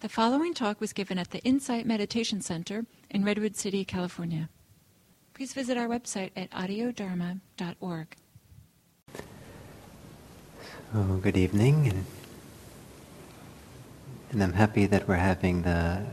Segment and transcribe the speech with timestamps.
[0.00, 4.48] The following talk was given at the Insight Meditation Center in Redwood City, California.
[5.34, 8.16] Please visit our website at audiodharma.org.
[10.94, 12.06] So, good evening,
[14.32, 16.06] and, I'm happy that we're having the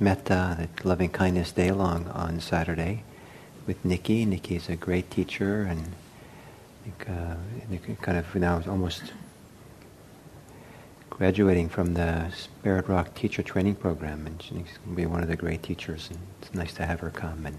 [0.00, 3.04] Metta, the loving kindness day long on Saturday
[3.68, 4.24] with Nikki.
[4.24, 5.94] Nikki is a great teacher, and
[6.84, 9.12] I think, uh, kind of now almost
[11.18, 15.28] graduating from the Spirit Rock Teacher Training Program, and she's going to be one of
[15.28, 16.08] the great teachers.
[16.10, 17.58] And it's nice to have her come, and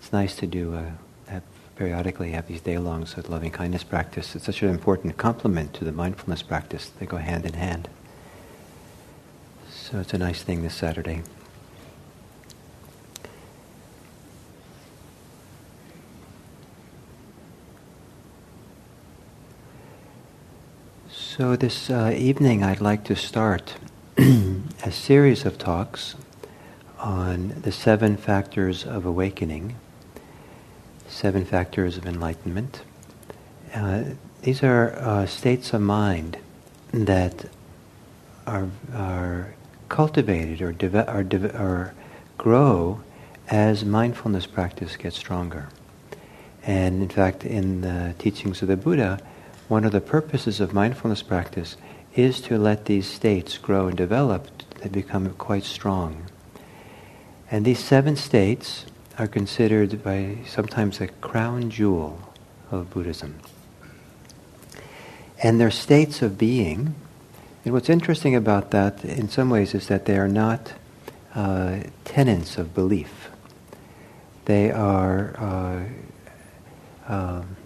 [0.00, 0.90] it's nice to do uh,
[1.28, 1.44] have
[1.76, 4.34] periodically have these day-longs of loving kindness practice.
[4.34, 6.90] It's such an important complement to the mindfulness practice.
[6.98, 7.88] They go hand in hand.
[9.70, 11.22] So it's a nice thing this Saturday.
[21.40, 23.76] So, this uh, evening I'd like to start
[24.18, 26.14] a series of talks
[26.98, 29.76] on the seven factors of awakening,
[31.08, 32.82] seven factors of enlightenment.
[33.74, 34.04] Uh,
[34.42, 36.36] these are uh, states of mind
[36.92, 37.46] that
[38.46, 39.54] are, are
[39.88, 41.94] cultivated or, deve- or, deve- or
[42.36, 43.00] grow
[43.48, 45.70] as mindfulness practice gets stronger.
[46.64, 49.18] And in fact, in the teachings of the Buddha,
[49.70, 51.76] one of the purposes of mindfulness practice
[52.16, 54.48] is to let these states grow and develop,
[54.80, 56.24] they become quite strong.
[57.52, 58.84] And these seven states
[59.16, 62.32] are considered by sometimes the crown jewel
[62.72, 63.38] of Buddhism.
[65.40, 66.96] And they're states of being.
[67.64, 70.72] And what's interesting about that, in some ways, is that they are not
[71.32, 73.30] uh, tenets of belief.
[74.46, 77.56] They are uh, um,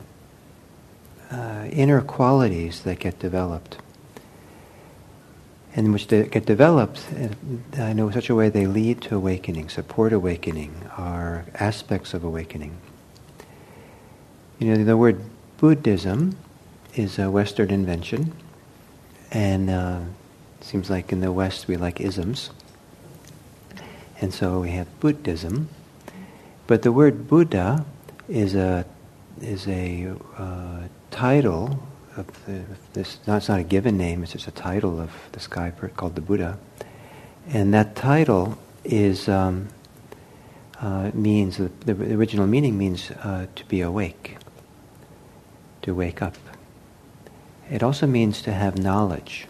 [1.34, 3.78] uh, inner qualities that get developed.
[5.74, 7.04] And which they get developed,
[7.76, 12.22] I know in such a way they lead to awakening, support awakening, are aspects of
[12.22, 12.76] awakening.
[14.60, 15.20] You know, the word
[15.58, 16.36] Buddhism
[16.94, 18.32] is a Western invention,
[19.32, 20.00] and uh,
[20.60, 22.50] seems like in the West we like isms.
[24.20, 25.68] And so we have Buddhism.
[26.68, 27.84] But the word Buddha
[28.28, 28.86] is a
[29.42, 30.82] is a uh,
[31.14, 31.78] title
[32.16, 33.18] of, the, this.
[33.26, 34.24] No, it's not a given name.
[34.24, 36.58] It's just a title of this guy called the Buddha,
[37.48, 39.68] and that title is um,
[40.80, 44.38] uh, means the, the, original meaning means uh, to be awake,
[45.82, 46.34] to wake up.
[47.70, 49.46] It also means to have knowledge.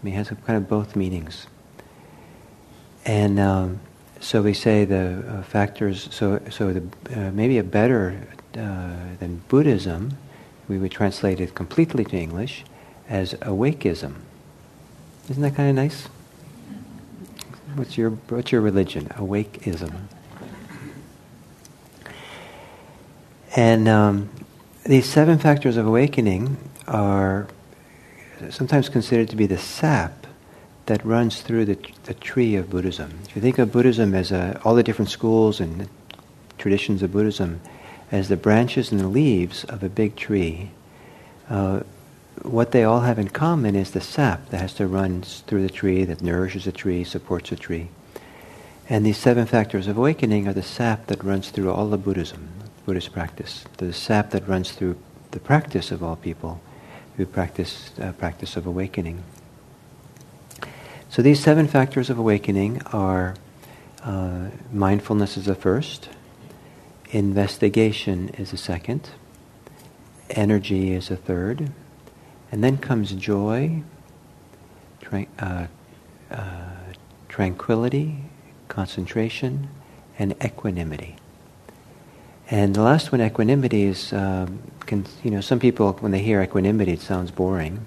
[0.00, 1.48] I mean, it has kind of both meanings.
[3.04, 3.80] And um,
[4.20, 6.08] so we say the uh, factors.
[6.12, 6.82] So, so the,
[7.14, 8.16] uh, maybe a better
[8.56, 10.16] uh, than Buddhism,
[10.68, 12.64] we would translate it completely to English
[13.08, 14.14] as awakeism.
[15.28, 16.08] Isn't that kind of nice?
[17.74, 19.06] What's your what's your religion?
[19.16, 19.92] Awakeism.
[23.56, 24.30] And um,
[24.84, 27.46] these seven factors of awakening are
[28.50, 30.26] sometimes considered to be the sap
[30.86, 33.20] that runs through the, the tree of Buddhism.
[33.28, 35.88] If you think of Buddhism as a, all the different schools and
[36.58, 37.60] traditions of Buddhism
[38.10, 40.70] as the branches and the leaves of a big tree,
[41.48, 41.80] uh,
[42.42, 45.70] what they all have in common is the sap that has to run through the
[45.70, 47.88] tree, that nourishes the tree, supports the tree.
[48.88, 52.48] And these seven factors of awakening are the sap that runs through all the Buddhism,
[52.84, 54.96] Buddhist practice, the sap that runs through
[55.30, 56.60] the practice of all people
[57.16, 59.22] who practice uh, practice of awakening.
[61.08, 63.36] So these seven factors of awakening are
[64.02, 66.08] uh, mindfulness is the first,
[67.14, 69.10] Investigation is a second.
[70.30, 71.70] Energy is a third.
[72.50, 73.84] And then comes joy,
[75.00, 75.66] tra- uh,
[76.32, 76.70] uh,
[77.28, 78.16] tranquility,
[78.66, 79.68] concentration,
[80.18, 81.14] and equanimity.
[82.50, 86.42] And the last one, equanimity, is, um, can, you know, some people, when they hear
[86.42, 87.86] equanimity, it sounds boring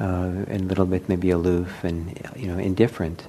[0.00, 3.28] uh, and a little bit maybe aloof and, you know, indifferent.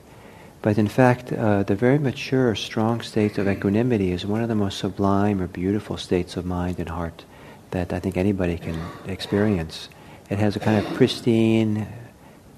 [0.61, 4.55] But in fact, uh, the very mature, strong state of equanimity is one of the
[4.55, 7.25] most sublime or beautiful states of mind and heart
[7.71, 9.89] that I think anybody can experience.
[10.29, 11.87] It has a kind of pristine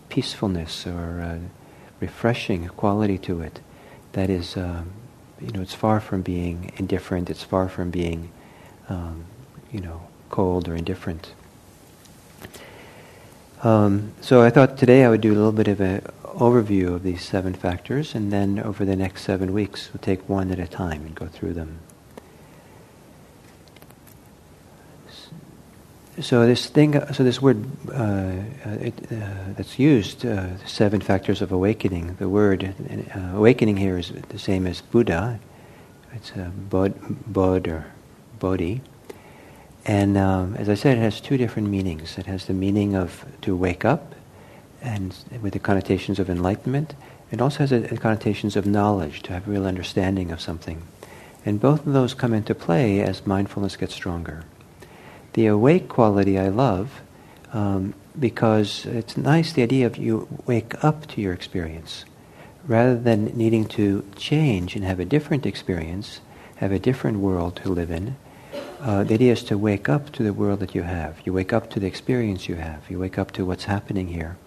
[0.07, 1.37] peacefulness or uh,
[1.99, 3.59] refreshing quality to it
[4.13, 4.91] that is, um,
[5.39, 8.31] you know, it's far from being indifferent, it's far from being,
[8.87, 9.25] um,
[9.71, 11.33] you know, cold or indifferent.
[13.61, 17.03] Um, so I thought today I would do a little bit of an overview of
[17.03, 20.67] these seven factors, and then over the next seven weeks, we'll take one at a
[20.67, 21.79] time and go through them.
[26.21, 28.33] so this thing, so this word uh,
[28.81, 29.15] it, uh,
[29.55, 32.15] that's used, uh, seven factors of awakening.
[32.19, 32.63] The word
[33.15, 35.39] uh, awakening here is the same as Buddha.
[36.13, 36.31] It's
[36.69, 36.93] bod,
[37.31, 37.85] bod or
[38.39, 38.81] bodhi,
[39.85, 42.17] and um, as I said, it has two different meanings.
[42.17, 44.15] It has the meaning of to wake up,
[44.81, 46.95] and with the connotations of enlightenment.
[47.31, 50.81] It also has the connotations of knowledge, to have a real understanding of something.
[51.45, 54.43] And both of those come into play as mindfulness gets stronger.
[55.33, 57.01] The awake quality I love
[57.53, 62.05] um, because it's nice the idea of you wake up to your experience
[62.65, 66.19] rather than needing to change and have a different experience,
[66.57, 68.15] have a different world to live in.
[68.79, 71.19] Uh, the idea is to wake up to the world that you have.
[71.25, 72.89] You wake up to the experience you have.
[72.89, 74.37] You wake up to what's happening here.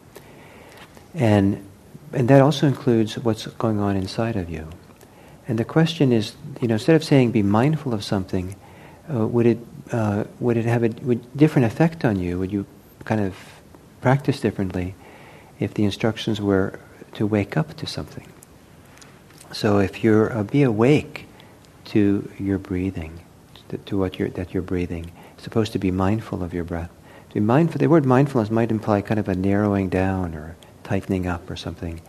[1.15, 1.65] And,
[2.13, 4.69] and that also includes what's going on inside of you.
[5.47, 8.57] And the question is, you know, instead of saying be mindful of something,
[9.13, 9.59] uh, would it
[9.91, 12.39] uh, would it have a would different effect on you?
[12.39, 12.65] Would you
[13.05, 13.37] kind of
[14.01, 14.95] practice differently
[15.59, 16.79] if the instructions were
[17.15, 18.27] to wake up to something?
[19.53, 21.27] So if you're uh, be awake
[21.87, 23.21] to your breathing,
[23.73, 26.91] to, to what you're that you're breathing, supposed to be mindful of your breath.
[27.31, 27.81] To be mindful.
[27.81, 30.55] The word mindfulness might imply kind of a narrowing down or
[30.85, 32.01] tightening up or something,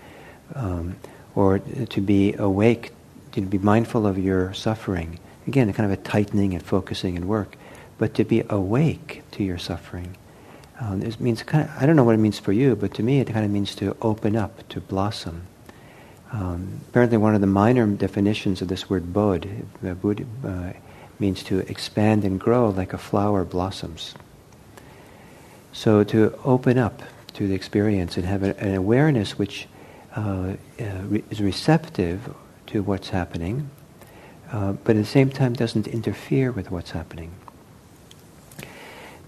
[0.53, 0.97] um,
[1.33, 2.91] or to be awake,
[3.31, 5.17] to be mindful of your suffering.
[5.47, 7.57] Again, kind of a tightening and focusing and work
[7.97, 10.15] but to be awake to your suffering.
[10.79, 13.03] Um, it means kind of, I don't know what it means for you, but to
[13.03, 15.43] me it kind of means to open up, to blossom.
[16.31, 19.47] Um, apparently, one of the minor definitions of this word bod,
[19.85, 20.73] uh, bod uh,
[21.19, 24.13] means to expand and grow like a flower blossoms.
[25.71, 27.01] So to open up
[27.33, 29.67] to the experience and have an awareness which
[30.15, 32.33] uh, uh is receptive
[32.67, 33.69] to what's happening,
[34.51, 37.31] uh, but at the same time doesn't interfere with what's happening.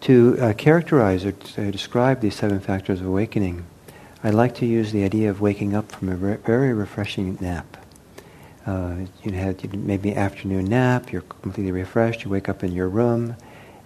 [0.01, 3.65] To uh, characterize or to describe these seven factors of awakening,
[4.23, 7.84] I like to use the idea of waking up from a re- very refreshing nap.
[8.65, 13.35] Uh, you had maybe afternoon nap, you're completely refreshed, you wake up in your room,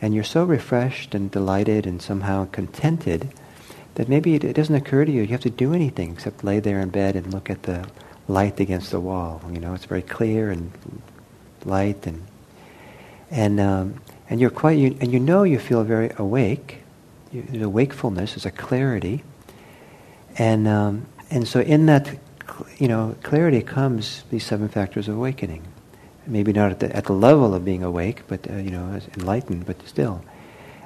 [0.02, 3.30] and you're so refreshed and delighted and somehow contented
[3.96, 6.62] that maybe it, it doesn't occur to you you have to do anything except lay
[6.62, 7.86] there in bed and look at the
[8.30, 9.42] light against the wall.
[9.52, 10.72] You know, it's very clear and
[11.66, 12.26] light and
[13.32, 16.84] and um, and you're quite, you, and you know you feel very awake.
[17.32, 19.24] You, a wakefulness, there's a clarity,
[20.38, 22.10] and um, and so in that,
[22.78, 25.64] you know, clarity comes these seven factors of awakening.
[26.28, 29.66] Maybe not at the, at the level of being awake, but uh, you know, enlightened,
[29.66, 30.24] but still.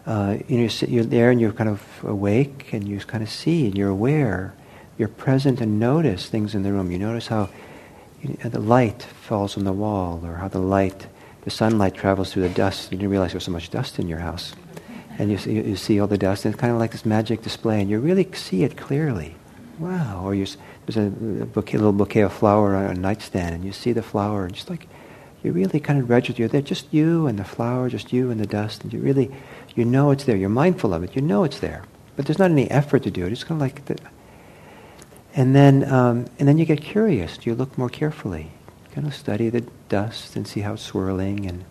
[0.06, 3.68] Uh, you know, you're there and you're kind of awake and you kind of see
[3.68, 4.54] and you're aware,
[4.98, 6.92] you're present and notice things in the room.
[6.92, 7.50] You notice how
[8.22, 11.08] you know, the light falls on the wall or how the light
[11.44, 12.92] the sunlight travels through the dust.
[12.92, 14.54] You didn't realize there was so much dust in your house.
[15.20, 17.42] And you see, you see all the dust, and it's kind of like this magic
[17.42, 19.36] display, and you really see it clearly.
[19.78, 20.24] Wow.
[20.24, 20.48] Or you,
[20.86, 24.46] there's a, bouquet, little bouquet of flower on a nightstand, and you see the flower,
[24.46, 24.88] and just like,
[25.44, 28.40] you really kind of register, you're there, just you and the flower, just you and
[28.40, 29.30] the dust, and you really,
[29.76, 30.38] you know it's there.
[30.38, 31.16] You're mindful of it.
[31.16, 31.84] You know it's there.
[32.16, 33.32] But there's not any effort to do it.
[33.32, 33.98] It's kind of like, the,
[35.36, 37.46] and then, um, and then you get curious.
[37.46, 38.52] You look more carefully
[38.94, 41.66] kind of study the dust and see how it's swirling and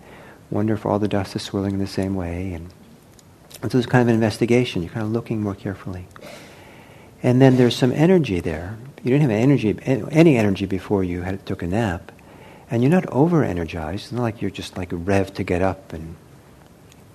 [0.50, 2.52] wonder if all the dust is swirling in the same way.
[2.52, 2.68] And,
[3.62, 4.82] and so it's kind of an investigation.
[4.82, 6.08] You're kind of looking more carefully.
[7.22, 8.76] And then there's some energy there.
[9.02, 12.12] You didn't have energy, any energy before you had, took a nap.
[12.70, 14.05] And you're not over energized.
[14.05, 16.17] It's not like you're just like rev to get up and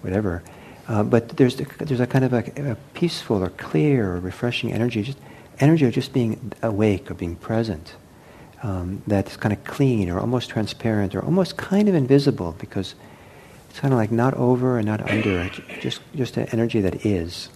[0.01, 0.43] whatever.
[0.87, 5.03] Uh, but there's, there's a kind of a, a, peaceful or clear or refreshing energy,
[5.03, 5.17] just
[5.59, 7.95] energy of just being awake or being present
[8.63, 12.95] um, that's kind of clean or almost transparent or almost kind of invisible because
[13.69, 15.49] it's kind of like not over and not under,
[15.81, 17.49] just, just an energy that is.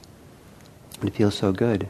[1.00, 1.88] And it feels so good.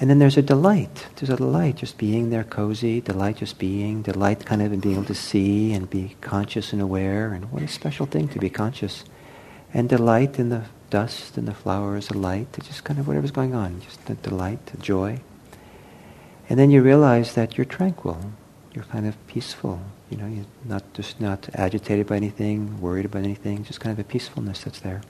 [0.00, 1.06] And then there's a delight.
[1.16, 4.94] There's a delight just being there, cozy, delight just being, delight kind of in being
[4.94, 7.32] able to see and be conscious and aware.
[7.32, 9.04] And what a special thing to be conscious.
[9.74, 13.54] And delight in the dust and the flowers, a light, just kind of whatever's going
[13.54, 15.20] on, just a delight, a joy.
[16.48, 18.32] And then you realize that you're tranquil,
[18.72, 19.80] you're kind of peaceful.
[20.10, 23.98] You know, you're not just not agitated by anything, worried about anything, just kind of
[23.98, 25.02] a peacefulness that's there.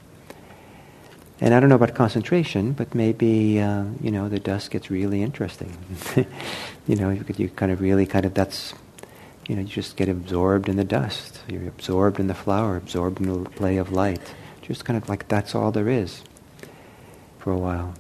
[1.41, 5.23] And I don't know about concentration, but maybe uh, you know the dust gets really
[5.23, 5.77] interesting.
[6.89, 8.75] you know, you, you kind of really kind of that's
[9.49, 11.41] you know you just get absorbed in the dust.
[11.49, 14.21] You're absorbed in the flower, absorbed in the play of light.
[14.63, 16.23] Just kind of like that's all there is
[17.39, 17.95] for a while.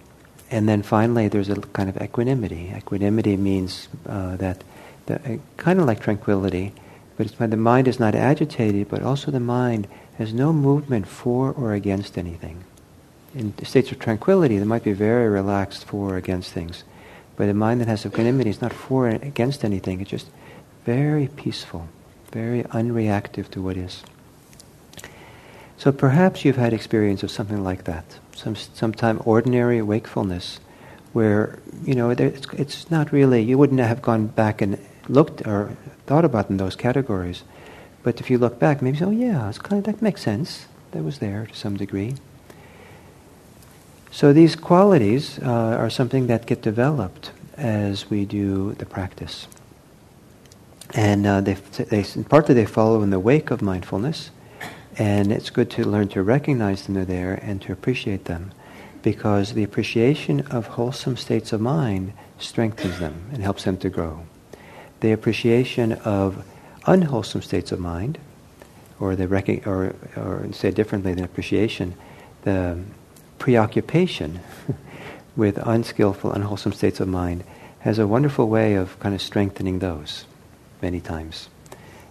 [0.50, 2.72] And then finally, there's a kind of equanimity.
[2.76, 4.64] Equanimity means uh, that,
[5.06, 6.72] the, uh, kind of like tranquility,
[7.16, 11.06] but it's when the mind is not agitated, but also the mind has no movement
[11.06, 12.64] for or against anything.
[13.34, 16.84] In states of tranquility, they might be very relaxed for or against things.
[17.36, 20.28] But a mind that has equanimity is not for or against anything, it's just
[20.84, 21.88] very peaceful,
[22.32, 24.02] very unreactive to what is.
[25.76, 28.04] So perhaps you've had experience of something like that,
[28.34, 30.58] some sometime ordinary wakefulness,
[31.12, 35.76] where you know it's, it's not really you wouldn't have gone back and looked or
[36.06, 37.44] thought about in those categories,
[38.02, 40.66] but if you look back, maybe say, oh yeah, it's kind of, that makes sense.
[40.92, 42.14] That was there to some degree.
[44.10, 49.46] So these qualities uh, are something that get developed as we do the practice.
[50.94, 54.30] And uh, they, they, partly they follow in the wake of mindfulness,
[54.96, 58.52] and it's good to learn to recognize them they're there and to appreciate them,
[59.02, 64.22] because the appreciation of wholesome states of mind strengthens them and helps them to grow.
[65.00, 66.44] The appreciation of
[66.86, 68.18] unwholesome states of mind,
[68.98, 71.94] or the rec- or, or say differently than appreciation,
[72.42, 72.78] the
[73.38, 74.40] preoccupation
[75.36, 77.44] with unskillful, unwholesome states of mind
[77.80, 80.24] has a wonderful way of kind of strengthening those
[80.82, 81.48] many times.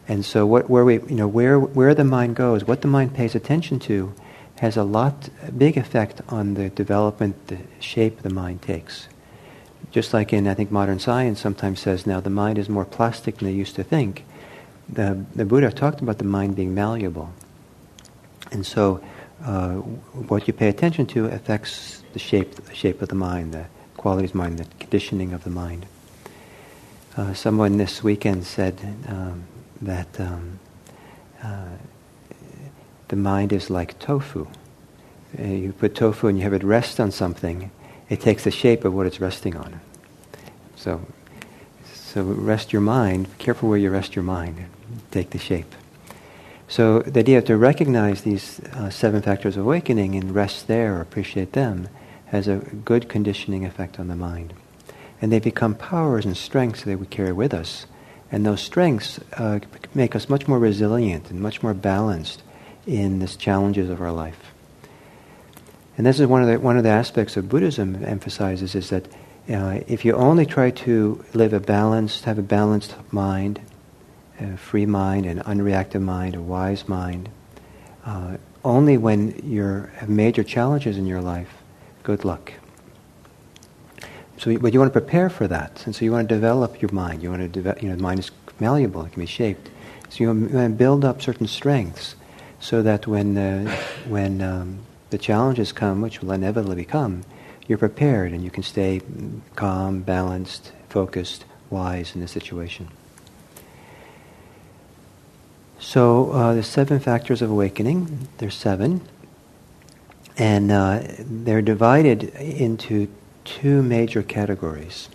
[0.07, 3.13] And so, what, where we, you know, where where the mind goes, what the mind
[3.13, 4.13] pays attention to,
[4.59, 9.07] has a lot, a big effect on the development, the shape the mind takes.
[9.91, 13.37] Just like in, I think, modern science sometimes says now the mind is more plastic
[13.37, 14.23] than they used to think.
[14.87, 17.33] The the Buddha talked about the mind being malleable,
[18.51, 19.03] and so
[19.47, 19.75] uh,
[20.27, 24.31] what you pay attention to affects the shape, the shape of the mind, the qualities
[24.31, 25.85] of the mind, the conditioning of the mind.
[27.15, 28.77] Uh, someone this weekend said
[29.07, 29.45] um,
[29.81, 30.59] that um,
[31.41, 31.69] uh,
[33.07, 34.45] the mind is like tofu.
[35.39, 37.71] Uh, you put tofu and you have it rest on something,
[38.09, 39.79] it takes the shape of what it's resting on.
[40.75, 41.01] So,
[41.93, 43.27] so rest your mind.
[43.37, 44.65] Be careful where you rest your mind.
[45.11, 45.73] Take the shape.
[46.67, 51.01] So the idea to recognize these uh, seven factors of awakening and rest there or
[51.01, 51.87] appreciate them
[52.27, 54.53] has a good conditioning effect on the mind.
[55.21, 57.85] And they become powers and strengths that we carry with us.
[58.31, 59.59] And those strengths uh,
[59.93, 62.43] make us much more resilient and much more balanced
[62.85, 64.51] in the challenges of our life.
[65.97, 69.07] And this is one of the, one of the aspects of Buddhism emphasizes is that
[69.49, 73.61] uh, if you only try to live a balanced, have a balanced mind,
[74.39, 77.29] a free mind, an unreactive mind, a wise mind.
[78.05, 79.63] Uh, only when you
[79.95, 81.61] have major challenges in your life,
[82.03, 82.53] good luck.
[84.37, 86.91] So, but you want to prepare for that, and so you want to develop your
[86.91, 87.23] mind.
[87.23, 89.69] You want to develop, you know, the mind is malleable; it can be shaped.
[90.09, 92.15] So you want to build up certain strengths,
[92.59, 93.35] so that when
[94.07, 94.79] when um,
[95.09, 97.23] the challenges come, which will inevitably come,
[97.67, 99.01] you're prepared and you can stay
[99.55, 102.89] calm, balanced, focused, wise in the situation.
[105.79, 109.01] So uh, the seven factors of awakening, there's seven,
[110.37, 113.07] and uh, they're divided into
[113.45, 115.09] two major categories.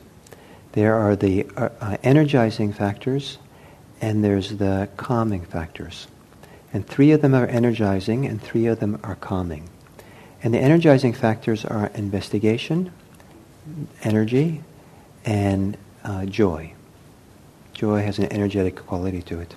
[0.72, 3.38] There are the uh, uh, energizing factors,
[4.00, 6.06] and there's the calming factors.
[6.72, 9.68] And three of them are energizing, and three of them are calming.
[10.42, 12.92] And the energizing factors are investigation,
[14.02, 14.62] energy,
[15.24, 16.72] and uh, joy.
[17.74, 19.54] Joy has an energetic quality to it.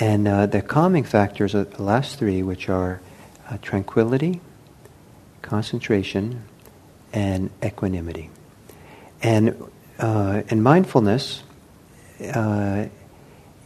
[0.00, 3.02] And uh, the calming factors are the last three, which are
[3.50, 4.40] uh, tranquility,
[5.42, 6.42] concentration,
[7.12, 8.30] and equanimity.
[9.22, 9.62] And,
[9.98, 11.42] uh, and mindfulness
[12.34, 12.86] uh,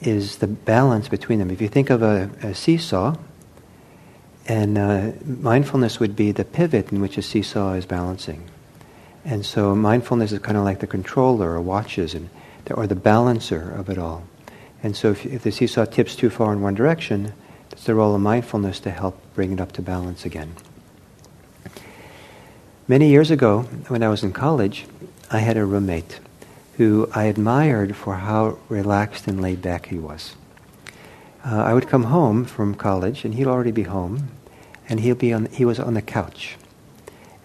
[0.01, 1.53] is the balance between them.
[1.53, 3.17] If you think of a, a seesaw,
[4.47, 8.51] and uh, mindfulness would be the pivot in which a seesaw is balancing.
[9.25, 12.29] And so mindfulness is kind of like the controller or watches and,
[12.71, 14.25] or the balancer of it all.
[14.85, 17.33] And so if, if the seesaw tips too far in one direction,
[17.73, 20.55] it's the role of mindfulness to help bring it up to balance again.
[22.87, 24.85] Many years ago, when I was in college,
[25.31, 26.21] I had a roommate
[26.77, 30.37] who I admired for how relaxed and laid back he was.
[31.47, 34.29] Uh, I would come home from college, and he'd already be home,
[34.87, 36.57] and he'll be on, he was on the couch.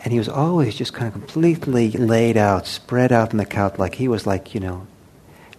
[0.04, 3.80] And he was always just kind of completely laid out, spread out on the couch,
[3.80, 4.88] like he was like, you know,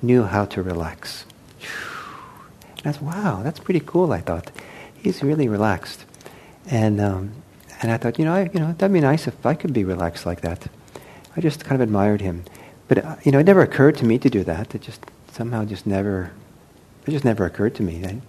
[0.02, 1.24] knew how to relax.
[2.82, 4.12] That's wow, that's pretty cool.
[4.12, 4.50] I thought
[5.02, 6.04] he's really relaxed,
[6.66, 7.32] and um,
[7.82, 9.84] and I thought, you know, I, you know, that'd be nice if I could be
[9.84, 10.68] relaxed like that.
[11.36, 12.44] I just kind of admired him,
[12.88, 14.74] but uh, you know, it never occurred to me to do that.
[14.74, 16.32] It just somehow just never,
[17.06, 18.04] it just never occurred to me.
[18.04, 18.20] I,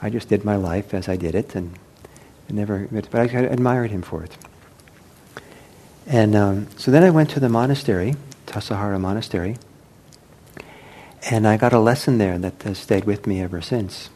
[0.00, 1.78] I just did my life as I did it, and
[2.48, 2.88] it never.
[2.90, 4.36] But I admired him for it.
[6.06, 8.16] And um, so then I went to the monastery,
[8.46, 9.58] Tassajara Monastery,
[11.30, 14.10] and I got a lesson there that has stayed with me ever since.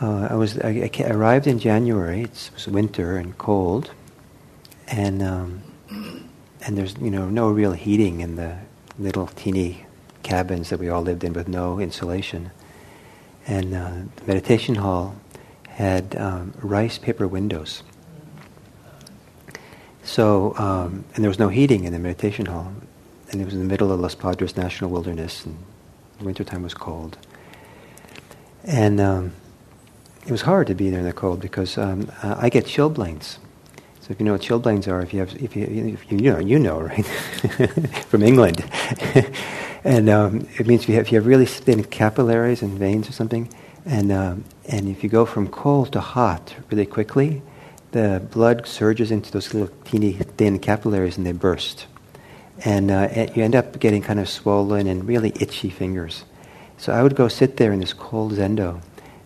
[0.00, 2.22] Uh, I was I, I, arrived in January.
[2.22, 3.90] It was winter and cold,
[4.86, 8.58] and um, and there's you know no real heating in the
[8.98, 9.86] little teeny
[10.22, 12.50] cabins that we all lived in with no insulation.
[13.46, 15.14] And uh, the meditation hall
[15.68, 17.82] had um, rice paper windows.
[20.02, 22.72] So, um, and there was no heating in the meditation hall.
[23.36, 25.58] And it was in the middle of Los Padres National Wilderness, and
[26.22, 27.18] wintertime was cold.
[28.64, 29.34] And um,
[30.24, 33.36] it was hard to be there in the cold because um, I get chilblains.
[34.00, 36.32] So if you know what chilblains are, if you have, if you, if you, you
[36.32, 37.04] know, you know, right,
[38.06, 38.64] from England,
[39.84, 43.06] and um, it means if you, have, if you have really thin capillaries and veins
[43.06, 43.52] or something,
[43.84, 47.42] and um, and if you go from cold to hot really quickly,
[47.90, 51.84] the blood surges into those little teeny thin capillaries and they burst,
[52.64, 56.24] and uh, you end up getting kind of swollen and really itchy fingers.
[56.78, 58.80] So I would go sit there in this cold zendo,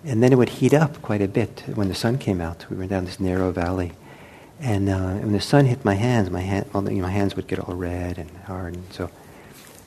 [0.04, 2.66] and then it would heat up quite a bit when the sun came out.
[2.70, 3.92] We were down this narrow valley
[4.60, 7.34] and uh, when the sun hit my hands, my, hand, well, you know, my hands
[7.34, 8.74] would get all red and hard.
[8.74, 9.10] And so,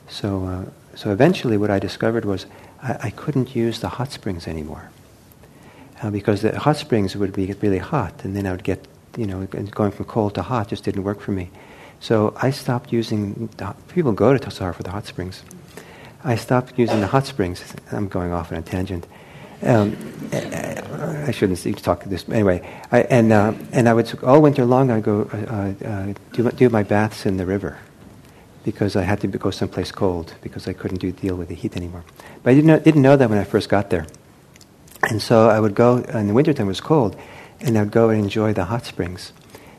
[0.08, 2.46] so, uh, so eventually what I discovered was
[2.82, 4.90] I, I couldn't use the hot springs anymore.
[6.02, 8.84] Uh, because the hot springs would be really hot, and then I would get,
[9.16, 11.50] you know, going from cold to hot just didn't work for me.
[12.00, 15.42] So I stopped using, the, people go to Tassar for the hot springs.
[16.22, 17.62] I stopped using the hot springs.
[17.92, 19.06] I'm going off on a tangent.
[19.62, 19.96] Um,
[20.32, 22.60] I shouldn't seem to talk this anyway.
[22.92, 26.68] I, and uh, and I would all winter long I'd go uh, uh, do do
[26.68, 27.78] my baths in the river
[28.64, 31.76] because I had to go someplace cold because I couldn't do deal with the heat
[31.76, 32.04] anymore.
[32.42, 34.06] But I didn't know, didn't know that when I first got there.
[35.02, 37.16] And so I would go in the wintertime it was cold,
[37.60, 39.32] and I'd go and enjoy the hot springs.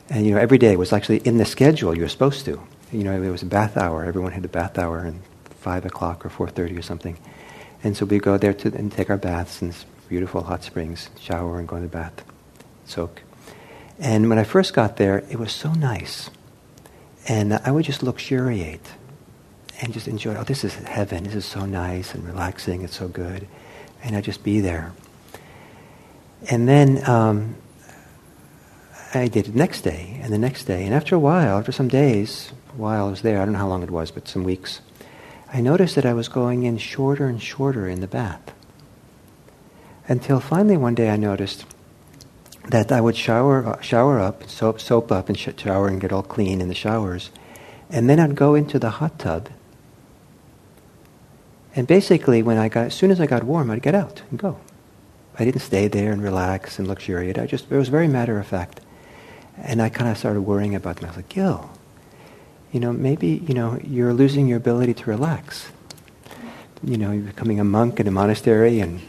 [0.08, 2.60] And you know every day was actually in the schedule you were supposed to.
[2.92, 4.04] You know it was a bath hour.
[4.04, 5.20] Everyone had a bath hour and
[5.60, 7.18] five o'clock or four thirty or something.
[7.82, 9.72] And so we go there to and take our baths in
[10.08, 12.24] beautiful hot springs, shower and go in the bath,
[12.84, 13.22] soak.
[13.98, 16.30] And when I first got there, it was so nice.
[17.28, 18.92] And I would just luxuriate
[19.80, 21.24] and just enjoy, oh, this is heaven.
[21.24, 22.82] This is so nice and relaxing.
[22.82, 23.48] It's so good.
[24.02, 24.92] And I'd just be there.
[26.50, 27.56] And then um,
[29.14, 30.84] I did it next day and the next day.
[30.84, 33.68] And after a while, after some days, while I was there, I don't know how
[33.68, 34.80] long it was, but some weeks,
[35.52, 38.52] I noticed that I was going in shorter and shorter in the bath.
[40.08, 41.64] Until finally one day I noticed
[42.68, 46.60] that I would shower, shower up, soap, soap up, and shower and get all clean
[46.60, 47.30] in the showers.
[47.88, 49.48] And then I'd go into the hot tub.
[51.76, 54.38] And basically, when I got, as soon as I got warm, I'd get out and
[54.38, 54.58] go.
[55.38, 57.38] I didn't stay there and relax and luxuriate.
[57.38, 58.80] I just, it was very matter of fact.
[59.58, 61.06] And I kind of started worrying about them.
[61.06, 61.70] I was Like, Gil,
[62.72, 65.70] you know, maybe, you know, you're losing your ability to relax.
[66.82, 69.00] You know, you're becoming a monk in a monastery and,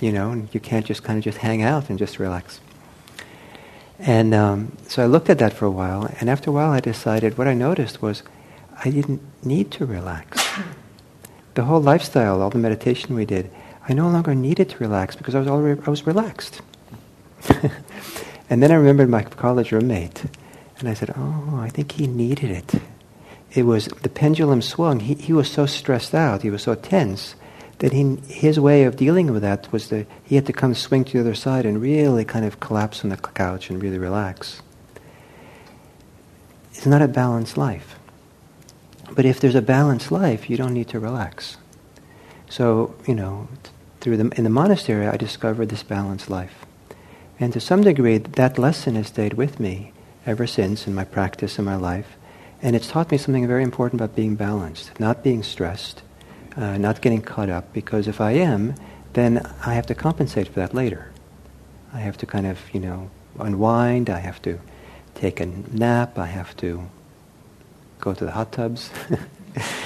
[0.00, 2.60] you know, and you can't just kind of just hang out and just relax.
[3.98, 6.80] And um, so I looked at that for a while, and after a while I
[6.80, 8.22] decided what I noticed was
[8.84, 10.44] I didn't need to relax.
[11.54, 13.50] The whole lifestyle, all the meditation we did,
[13.88, 16.60] I no longer needed to relax because I was already I was relaxed.
[18.50, 20.24] and then I remembered my college roommate
[20.78, 22.82] and I said, Oh, I think he needed it.
[23.52, 25.00] It was the pendulum swung.
[25.00, 27.36] He, he was so stressed out, he was so tense,
[27.78, 31.04] that he, his way of dealing with that was that he had to come swing
[31.04, 34.60] to the other side and really kind of collapse on the couch and really relax.
[36.72, 37.98] It's not a balanced life.
[39.12, 41.56] But if there's a balanced life, you don't need to relax.
[42.50, 43.48] So, you know,
[44.00, 46.66] through the, in the monastery, I discovered this balanced life.
[47.40, 49.92] And to some degree, that lesson has stayed with me
[50.26, 52.16] ever since in my practice in my life.
[52.62, 56.02] And it's taught me something very important about being balanced, not being stressed,
[56.56, 58.74] uh, not getting caught up, because if I am,
[59.12, 61.10] then I have to compensate for that later.
[61.92, 64.60] I have to kind of, you know, unwind, I have to
[65.14, 66.88] take a nap, I have to
[68.00, 68.88] go to the hot tubs,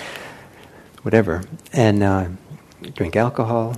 [1.02, 2.28] whatever, and uh,
[2.94, 3.76] drink alcohol.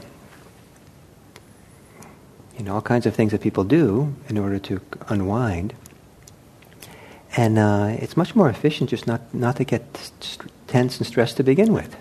[2.61, 5.73] You know, all kinds of things that people do in order to unwind.
[7.35, 11.39] And uh, it's much more efficient just not, not to get st- tense and stressed
[11.39, 11.97] to begin with.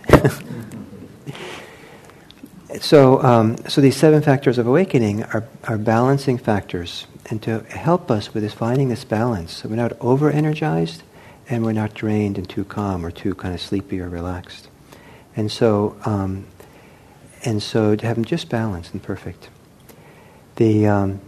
[2.81, 7.07] so, um, so these seven factors of awakening are, are balancing factors.
[7.27, 11.03] And to help us with this finding this balance, so we're not over energized
[11.47, 14.67] and we're not drained and too calm or too kind of sleepy or relaxed.
[15.37, 16.47] And so, um,
[17.45, 19.47] and so to have them just balanced and perfect.
[20.59, 21.21] The, um,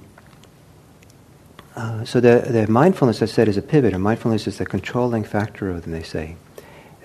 [1.73, 5.23] uh, so the, the mindfulness, I said, is a pivot, and mindfulness is the controlling
[5.23, 6.35] factor of them, they say.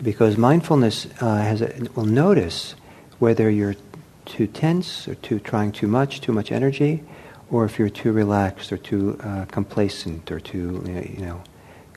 [0.03, 2.75] Because mindfulness uh, has a, will notice
[3.21, 3.77] whether you're
[4.25, 7.05] too tense or too trying too much, too much energy,
[7.49, 10.83] or if you're too relaxed or too uh, complacent or too,
[11.17, 11.45] you know,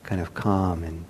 [0.03, 0.83] kind of calm.
[0.83, 1.05] And,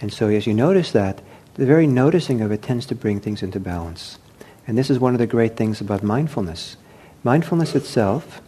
[0.00, 1.22] and so as you notice that,
[1.54, 4.18] the very noticing of it tends to bring things into balance.
[4.66, 6.76] And this is one of the great things about mindfulness.
[7.24, 8.42] Mindfulness itself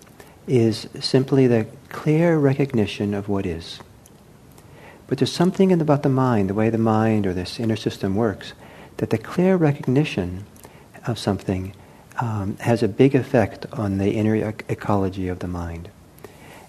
[0.46, 3.80] is simply the clear recognition of what is.
[5.06, 8.52] But there's something about the mind, the way the mind or this inner system works,
[8.98, 10.44] that the clear recognition
[11.06, 11.74] of something
[12.20, 15.88] um, has a big effect on the inner ec- ecology of the mind.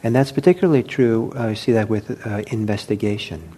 [0.01, 3.51] And that's particularly true, uh, I see that with uh, investigation.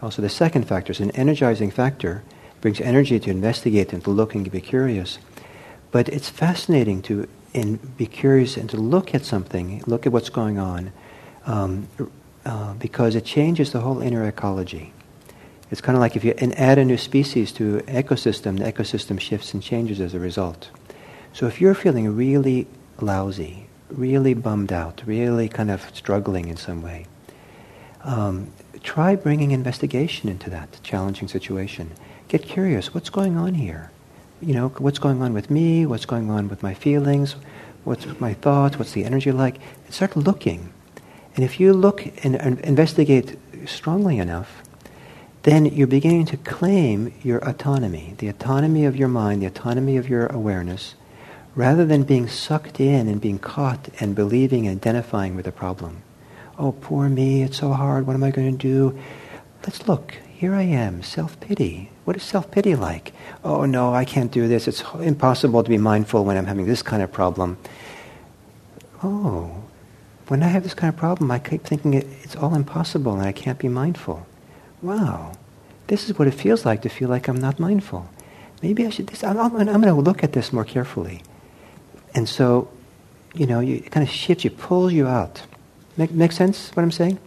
[0.00, 2.22] Also, the second factor is an energizing factor,
[2.60, 5.18] brings energy to investigate and to look and to be curious.
[5.90, 10.28] But it's fascinating to in, be curious and to look at something, look at what's
[10.28, 10.92] going on,
[11.46, 11.88] um,
[12.44, 14.92] uh, because it changes the whole inner ecology.
[15.70, 19.18] It's kind of like if you add a new species to an ecosystem, the ecosystem
[19.18, 20.70] shifts and changes as a result.
[21.32, 22.68] So if you're feeling really
[23.00, 27.06] lousy, really bummed out, really kind of struggling in some way,
[28.04, 31.90] um, try bringing investigation into that challenging situation.
[32.28, 33.90] Get curious, what's going on here?
[34.40, 35.86] You know, what's going on with me?
[35.86, 37.36] What's going on with my feelings?
[37.84, 38.78] What's my thoughts?
[38.78, 39.56] What's the energy like?
[39.86, 40.72] And start looking.
[41.34, 44.62] And if you look and, and investigate strongly enough,
[45.44, 50.08] then you're beginning to claim your autonomy, the autonomy of your mind, the autonomy of
[50.08, 50.96] your awareness,
[51.54, 56.02] rather than being sucked in and being caught and believing and identifying with the problem.
[56.58, 58.98] Oh, poor me, it's so hard, what am I going to do?
[59.62, 60.14] Let's look.
[60.36, 61.90] Here I am, self pity.
[62.04, 63.12] What is self pity like?
[63.42, 64.68] Oh, no, I can't do this.
[64.68, 67.56] It's impossible to be mindful when I'm having this kind of problem.
[69.02, 69.62] Oh,
[70.28, 73.32] when I have this kind of problem, I keep thinking it's all impossible and I
[73.32, 74.26] can't be mindful
[74.82, 75.32] wow,
[75.86, 78.08] this is what it feels like to feel like I'm not mindful.
[78.62, 81.22] Maybe I should, this, I'm, I'm, I'm going to look at this more carefully.
[82.14, 82.68] And so,
[83.34, 85.42] you know, you, it kind of shifts you, pulls you out.
[85.96, 87.18] Make, make sense what I'm saying?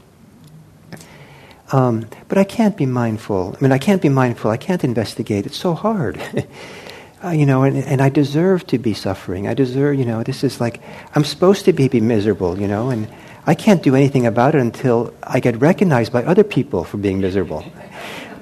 [1.71, 3.55] Um, but I can't be mindful.
[3.57, 4.49] I mean, I can't be mindful.
[4.49, 5.45] I can't investigate.
[5.45, 6.19] It's so hard.
[7.23, 9.47] uh, you know, and, and I deserve to be suffering.
[9.47, 10.81] I deserve, you know, this is like,
[11.15, 13.07] I'm supposed to be, be miserable, you know, and
[13.45, 17.19] I can't do anything about it until I get recognized by other people for being
[17.19, 17.63] miserable.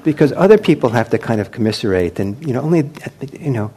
[0.03, 2.89] Because other people have to kind of commiserate, and, you know, only,
[3.33, 3.73] you know,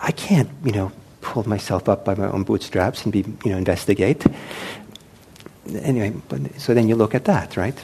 [0.00, 3.58] I can't, you know, pull myself up by my own bootstraps and be, you know,
[3.58, 4.24] investigate.
[5.82, 7.76] Anyway, but, so then you look at that, right?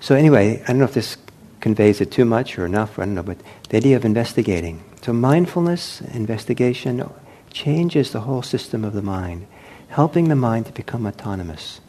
[0.00, 1.16] So anyway, I don't know if this
[1.60, 4.82] conveys it too much or enough, I don't know, but the idea of investigating.
[5.02, 7.08] So mindfulness, investigation,
[7.50, 9.46] changes the whole system of the mind,
[9.88, 11.80] helping the mind to become autonomous.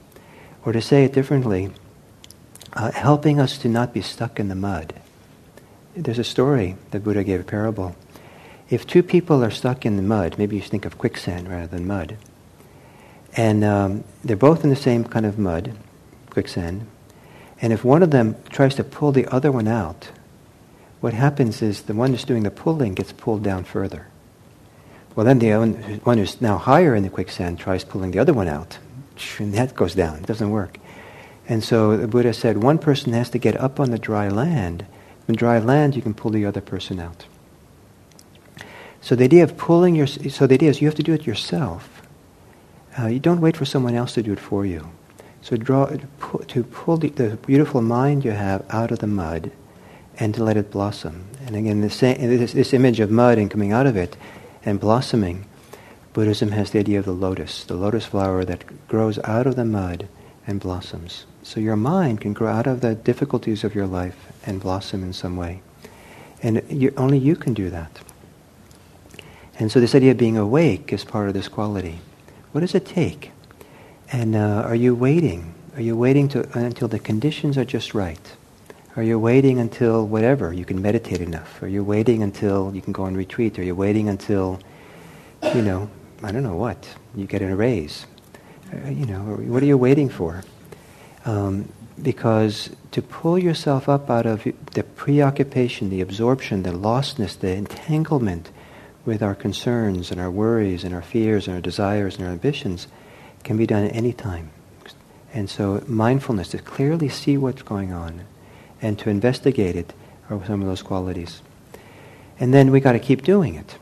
[0.65, 1.71] Or to say it differently,
[2.73, 4.93] uh, helping us to not be stuck in the mud.
[5.95, 7.95] There's a story, the Buddha gave a parable.
[8.69, 11.87] If two people are stuck in the mud, maybe you think of quicksand rather than
[11.87, 12.17] mud,
[13.35, 15.73] and um, they're both in the same kind of mud,
[16.29, 16.85] quicksand,
[17.61, 20.09] and if one of them tries to pull the other one out,
[21.01, 24.07] what happens is the one who's doing the pulling gets pulled down further.
[25.15, 28.47] Well, then the one who's now higher in the quicksand tries pulling the other one
[28.47, 28.79] out
[29.37, 30.17] and that goes down.
[30.17, 30.77] It doesn't work.
[31.47, 34.85] And so the Buddha said one person has to get up on the dry land.
[35.27, 37.25] On dry land, you can pull the other person out.
[39.01, 41.25] So the idea of pulling your, so the idea is you have to do it
[41.25, 42.01] yourself.
[42.97, 44.89] Uh, you don't wait for someone else to do it for you.
[45.41, 49.51] So draw, to pull the, the, beautiful mind you have out of the mud
[50.17, 51.25] and to let it blossom.
[51.45, 54.17] And again, this, this image of mud and coming out of it
[54.65, 55.45] and blossoming
[56.13, 59.65] Buddhism has the idea of the lotus, the lotus flower that grows out of the
[59.65, 60.07] mud
[60.47, 61.25] and blossoms.
[61.43, 65.13] So your mind can grow out of the difficulties of your life and blossom in
[65.13, 65.61] some way.
[66.41, 67.99] And you, only you can do that.
[69.59, 71.99] And so this idea of being awake is part of this quality.
[72.51, 73.31] What does it take?
[74.11, 75.53] And uh, are you waiting?
[75.75, 78.35] Are you waiting to, until the conditions are just right?
[78.95, 81.61] Are you waiting until whatever, you can meditate enough?
[81.61, 83.59] Are you waiting until you can go on retreat?
[83.59, 84.59] Are you waiting until,
[85.53, 85.89] you know,
[86.23, 86.89] I don't know what.
[87.15, 88.07] You get a raise.
[88.73, 90.43] Uh, you know, what are you waiting for?
[91.25, 94.43] Um, because to pull yourself up out of
[94.73, 98.49] the preoccupation, the absorption, the lostness, the entanglement
[99.05, 102.87] with our concerns and our worries and our fears and our desires and our ambitions
[103.49, 104.51] can be done at any time.
[105.33, 108.25] And so mindfulness, to clearly see what's going on
[108.79, 109.91] and to investigate it
[110.29, 111.41] are some of those qualities.
[112.39, 113.79] And then we got to keep doing it.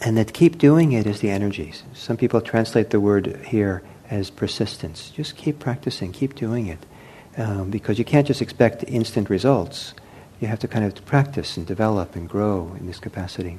[0.00, 1.82] And that keep doing it is the energies.
[1.94, 5.10] Some people translate the word here as persistence.
[5.10, 6.86] Just keep practicing, keep doing it.
[7.36, 9.94] Um, because you can't just expect instant results.
[10.38, 13.58] You have to kind of practice and develop and grow in this capacity.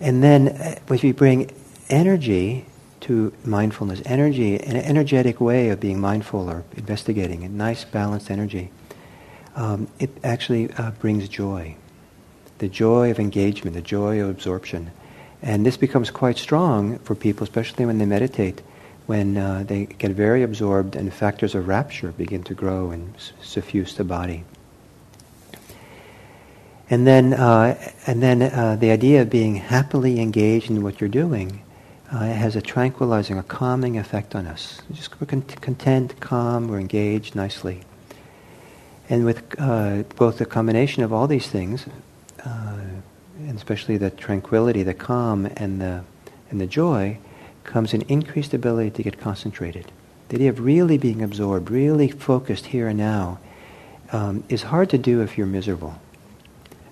[0.00, 1.50] And then uh, if you bring
[1.88, 2.66] energy
[3.04, 8.70] to mindfulness, energy, an energetic way of being mindful or investigating, a nice balanced energy,
[9.56, 11.76] um, it actually uh, brings joy.
[12.58, 14.90] The joy of engagement, the joy of absorption.
[15.42, 18.62] And this becomes quite strong for people, especially when they meditate,
[19.04, 23.12] when uh, they get very absorbed and factors of rapture begin to grow and
[23.42, 24.44] suffuse the body.
[26.88, 31.08] And then, uh, and then uh, the idea of being happily engaged in what you're
[31.08, 31.63] doing
[32.14, 34.80] uh, has a tranquilizing, a calming effect on us.
[34.92, 37.80] Just we're content, calm, we're engaged nicely.
[39.10, 41.86] And with uh, both the combination of all these things,
[42.44, 42.76] uh,
[43.40, 46.04] and especially the tranquility, the calm, and the,
[46.50, 47.18] and the joy,
[47.64, 49.90] comes an increased ability to get concentrated.
[50.28, 53.40] The idea of really being absorbed, really focused here and now,
[54.12, 56.00] um, is hard to do if you're miserable,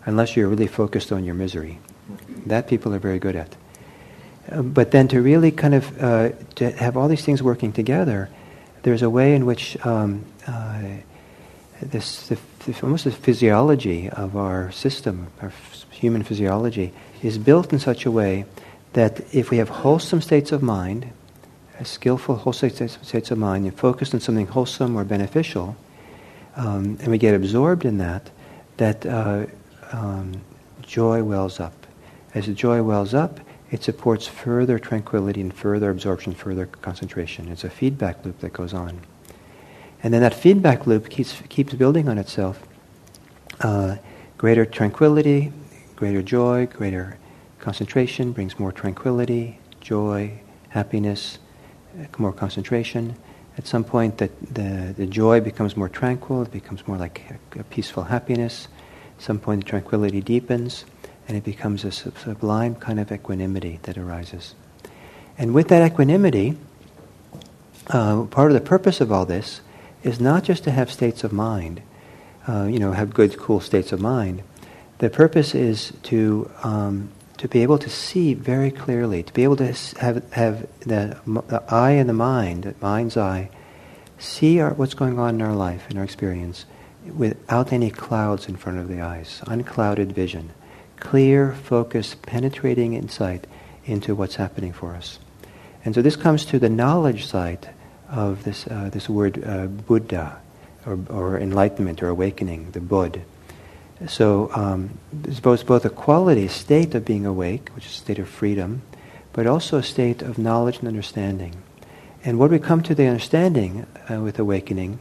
[0.04, 1.78] unless you're really focused on your misery.
[2.46, 3.54] That people are very good at.
[4.50, 8.28] But then to really kind of uh, to have all these things working together,
[8.82, 10.82] there's a way in which um, uh,
[11.80, 12.38] this, the,
[12.82, 15.52] almost the physiology of our system, our
[15.90, 18.44] human physiology, is built in such a way
[18.92, 21.10] that if we have wholesome states of mind,
[21.82, 25.76] skillful wholesome states of mind, and focused on something wholesome or beneficial,
[26.56, 28.30] um, and we get absorbed in that,
[28.76, 29.46] that uh,
[29.92, 30.32] um,
[30.82, 31.72] joy wells up.
[32.34, 33.40] As the joy wells up,
[33.72, 37.48] it supports further tranquility and further absorption, further concentration.
[37.48, 39.00] It's a feedback loop that goes on.
[40.02, 42.62] And then that feedback loop keeps, keeps building on itself.
[43.60, 43.96] Uh,
[44.36, 45.52] greater tranquility,
[45.96, 47.16] greater joy, greater
[47.60, 51.38] concentration brings more tranquility, joy, happiness,
[51.98, 53.16] uh, more concentration.
[53.56, 57.22] At some point, the, the, the joy becomes more tranquil, it becomes more like
[57.56, 58.68] a, a peaceful happiness.
[59.16, 60.84] At some point, the tranquility deepens
[61.28, 64.54] and it becomes a sublime kind of equanimity that arises.
[65.38, 66.56] And with that equanimity,
[67.88, 69.60] uh, part of the purpose of all this
[70.02, 71.80] is not just to have states of mind,
[72.48, 74.42] uh, you know, have good, cool states of mind.
[74.98, 79.56] The purpose is to um, to be able to see very clearly, to be able
[79.56, 83.50] to have have the, the eye and the mind, the mind's eye,
[84.18, 86.66] see our, what's going on in our life, in our experience,
[87.16, 90.50] without any clouds in front of the eyes, unclouded vision
[91.02, 93.48] clear, focused, penetrating insight
[93.84, 95.18] into what's happening for us.
[95.84, 97.70] And so this comes to the knowledge side
[98.08, 100.40] of this, uh, this word uh, Buddha,
[100.86, 103.20] or, or, enlightenment, or awakening, the Buddha.
[104.06, 107.96] So um, there's both, both a quality, a state of being awake, which is a
[107.96, 108.82] state of freedom,
[109.32, 111.56] but also a state of knowledge and understanding.
[112.24, 115.00] And what we come to the understanding uh, with awakening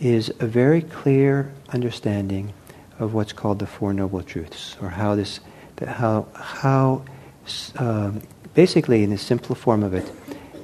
[0.00, 2.54] is a very clear understanding
[2.98, 5.40] of what's called the Four Noble Truths, or how this,
[5.86, 7.04] how, how
[7.76, 8.22] um,
[8.54, 10.10] basically in the simple form of it,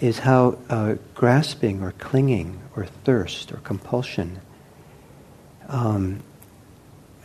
[0.01, 4.41] is how uh, grasping or clinging or thirst or compulsion
[5.69, 6.23] um,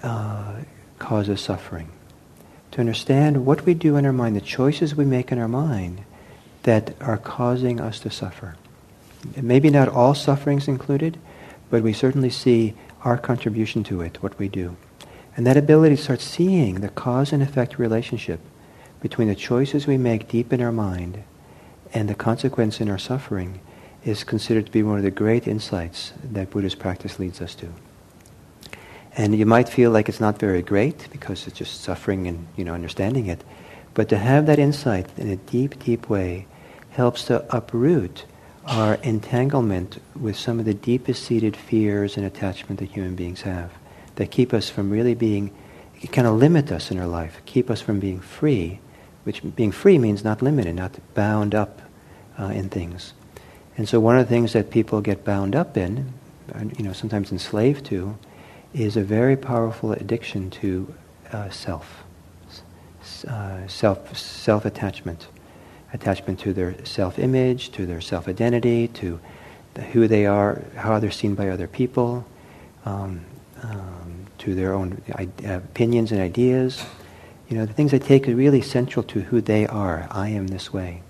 [0.04, 0.56] uh,
[1.00, 1.90] causes suffering.
[2.72, 6.04] To understand what we do in our mind, the choices we make in our mind
[6.64, 8.58] that are causing us to suffer.
[9.42, 11.18] Maybe not all sufferings included,
[11.70, 14.76] but we certainly see our contribution to it, what we do.
[15.36, 18.40] And that ability to start seeing the cause and effect relationship
[19.02, 21.24] between the choices we make deep in our mind
[21.94, 23.60] and the consequence in our suffering
[24.04, 27.68] is considered to be one of the great insights that Buddhist practice leads us to.
[29.18, 32.66] And you might feel like it's not very great because it's just suffering and you
[32.66, 33.44] know understanding it,
[33.94, 36.48] but to have that insight in a deep, deep way
[36.92, 38.26] helps to uproot
[38.66, 43.72] our entanglement with some of the deepest seated fears and attachment that human beings have
[44.16, 45.52] that keep us from really being,
[46.12, 48.80] kind of limit us in our life, keep us from being free,
[49.24, 51.82] which being free means not limited, not bound up
[52.40, 53.14] uh, in things.
[53.78, 56.14] And so one of the things that people get bound up in,
[56.78, 58.18] you know, sometimes enslaved to,
[58.74, 60.94] is a very powerful addiction to
[61.32, 62.04] uh, self,
[63.28, 65.28] uh, self, self-attachment,
[65.94, 69.20] attachment to their self-image, to their self-identity, to
[69.74, 72.26] the, who they are, how they're seen by other people,
[72.86, 73.22] um,
[73.64, 74.05] um,
[74.54, 75.24] their own uh,
[75.58, 76.86] opinions and ideas.
[77.50, 80.08] You know, the things they take are really central to who they are.
[80.12, 81.02] I am this way.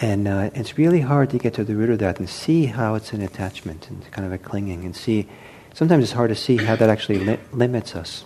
[0.00, 2.94] And uh, it's really hard to get to the root of that and see how
[2.94, 5.28] it's an attachment and kind of a clinging and see.
[5.72, 8.24] Sometimes it's hard to see how that actually li- limits us.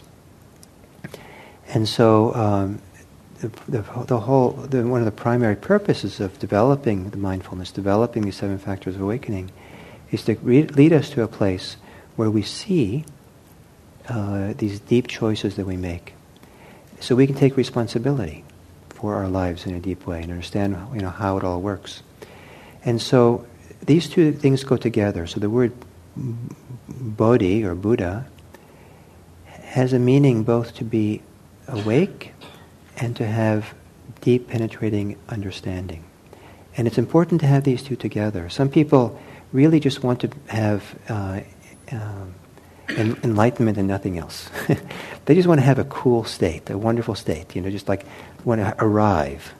[1.68, 2.82] And so, um,
[3.40, 8.22] the, the, the, whole the, one of the primary purposes of developing the mindfulness, developing
[8.22, 9.50] these seven factors of awakening,
[10.10, 11.76] is to re- lead us to a place
[12.16, 13.04] where we see
[14.08, 16.14] uh, these deep choices that we make.
[17.00, 18.44] So we can take responsibility
[18.88, 22.02] for our lives in a deep way and understand you know, how it all works.
[22.84, 23.46] And so
[23.82, 25.26] these two things go together.
[25.26, 25.72] So the word
[26.88, 28.26] Bodhi or Buddha
[29.46, 31.22] has a meaning both to be
[31.68, 32.32] awake
[32.96, 33.74] and to have
[34.20, 36.04] deep penetrating understanding.
[36.76, 38.48] And it's important to have these two together.
[38.48, 39.20] Some people
[39.52, 41.40] really just want to have uh,
[42.90, 44.48] uh, enlightenment and nothing else.
[45.26, 48.06] they just want to have a cool state, a wonderful state, you know, just like
[48.44, 49.54] want to arrive.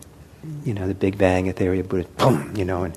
[0.64, 2.96] You know, the Big Bang of Buddha, boom, you know, and,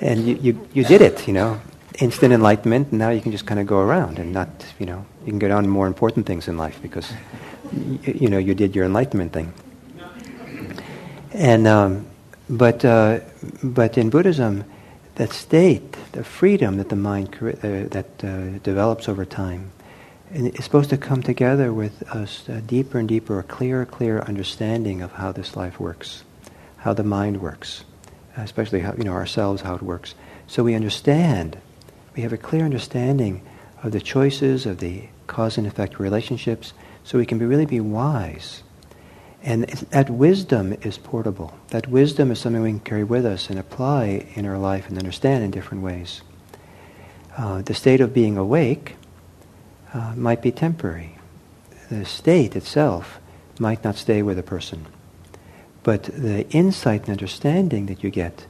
[0.00, 1.60] and you, you, you did it, you know,
[1.98, 5.04] instant enlightenment, and now you can just kind of go around and not, you know,
[5.24, 7.12] you can go down more important things in life because,
[7.72, 9.52] you, you know, you did your enlightenment thing.
[11.32, 12.06] And, um,
[12.48, 13.20] but, uh,
[13.62, 14.64] but in Buddhism,
[15.18, 17.50] that state, the freedom that the mind uh,
[17.90, 19.72] that uh, develops over time,
[20.30, 25.02] is supposed to come together with a, a deeper and deeper, a clearer, clearer understanding
[25.02, 26.22] of how this life works,
[26.78, 27.84] how the mind works,
[28.36, 30.14] especially how you know ourselves, how it works.
[30.46, 31.58] So we understand,
[32.14, 33.42] we have a clear understanding
[33.82, 37.80] of the choices of the cause and effect relationships, so we can be, really be
[37.80, 38.62] wise
[39.42, 41.54] and that wisdom is portable.
[41.68, 44.98] That wisdom is something we can carry with us and apply in our life and
[44.98, 46.22] understand in different ways.
[47.36, 48.96] Uh, the state of being awake
[49.94, 51.16] uh, might be temporary.
[51.88, 53.20] The state itself
[53.60, 54.86] might not stay with a person.
[55.84, 58.46] But the insight and understanding that you get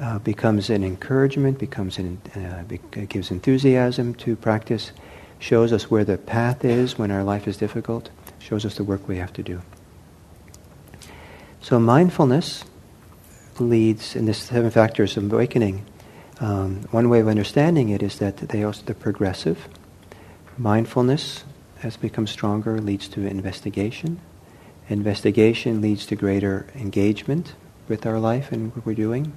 [0.00, 4.92] uh, becomes an encouragement, becomes an, uh, be- gives enthusiasm to practice,
[5.38, 9.06] shows us where the path is when our life is difficult, shows us the work
[9.06, 9.60] we have to do.
[11.62, 12.64] So mindfulness
[13.58, 15.86] leads in the seven factors of awakening.
[16.40, 19.68] Um, one way of understanding it is that they also they're progressive.
[20.58, 21.44] Mindfulness,
[21.82, 24.20] has become stronger, leads to investigation.
[24.88, 27.54] Investigation leads to greater engagement
[27.88, 29.32] with our life and what we're doing.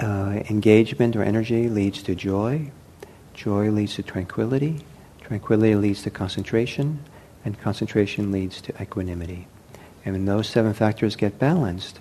[0.00, 2.70] Uh, engagement or energy leads to joy.
[3.34, 4.80] Joy leads to tranquility.
[5.20, 7.04] Tranquility leads to concentration.
[7.44, 9.46] And concentration leads to equanimity.
[10.04, 12.00] And when those seven factors get balanced,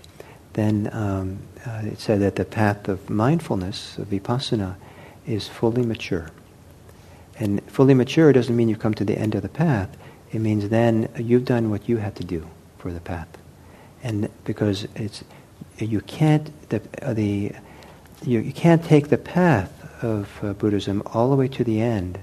[0.54, 4.76] then um, uh, it said that the path of mindfulness, of vipassana,
[5.28, 6.30] is fully mature.
[7.38, 9.96] And fully mature doesn't mean you've come to the end of the path.
[10.32, 13.28] It means then you've done what you had to do for the path.
[14.04, 15.24] And because it's,
[15.78, 17.52] you can't, the, uh, the,
[18.24, 19.72] you, you can't take the path
[20.04, 22.20] of uh, Buddhism all the way to the end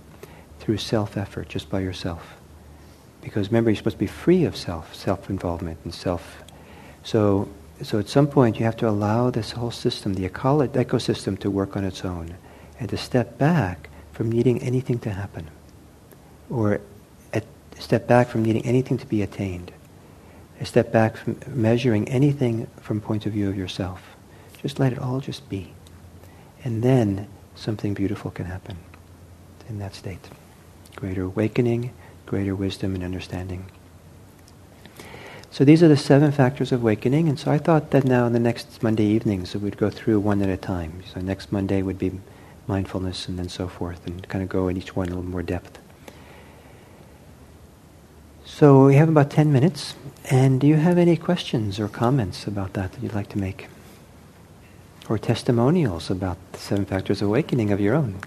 [0.59, 2.38] through self-effort, just by yourself
[3.29, 6.43] because remember, you're supposed to be free of self, self-involvement and self.
[7.03, 7.49] So,
[7.83, 11.77] so at some point, you have to allow this whole system, the ecosystem, to work
[11.77, 12.35] on its own,
[12.81, 15.47] and to step back from needing anything to happen,
[16.51, 16.81] or
[17.33, 17.45] at,
[17.79, 19.71] step back from needing anything to be attained,
[20.61, 24.03] a step back from measuring anything from point of view of yourself.
[24.63, 25.73] Just let it all just be,
[26.65, 28.77] and then something beautiful can happen
[29.69, 30.29] in that state.
[30.97, 31.93] Greater awakening
[32.29, 33.65] greater wisdom and understanding.
[35.51, 38.33] So these are the seven factors of awakening, and so I thought that now in
[38.33, 41.03] the next Monday evenings that we'd go through one at a time.
[41.13, 42.21] So next Monday would be
[42.67, 45.43] mindfulness and then so forth, and kind of go in each one a little more
[45.43, 45.79] depth.
[48.45, 49.95] So we have about 10 minutes,
[50.31, 53.69] and do you have any questions or comments about that that you'd like to make?
[55.09, 58.19] Or testimonials about the seven factors of awakening of your own?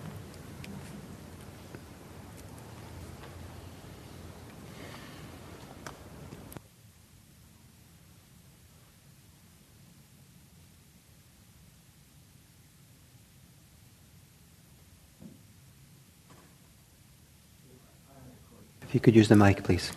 [18.92, 19.94] If you could use the mic, please.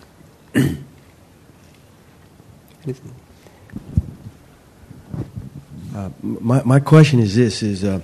[5.96, 8.00] uh, my my question is this: is uh,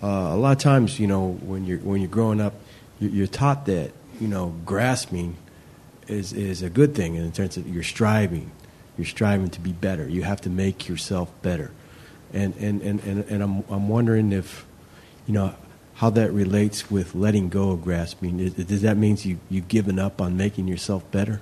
[0.00, 2.54] uh, a lot of times, you know, when you're when you're growing up,
[3.00, 5.36] you're, taught that you know grasping
[6.06, 8.52] is is a good thing in terms of you're striving,
[8.96, 10.08] you're striving to be better.
[10.08, 11.72] You have to make yourself better,
[12.32, 14.64] and and and and, and I'm I'm wondering if,
[15.26, 15.56] you know,
[15.94, 18.48] how that relates with letting go of grasping.
[18.48, 21.40] Does that mean you, you've given up on making yourself better?